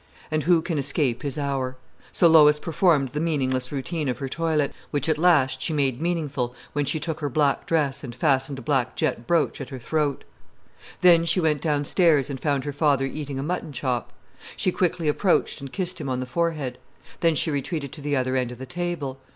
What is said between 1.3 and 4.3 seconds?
hour? So Lois performed the meaningless routine of her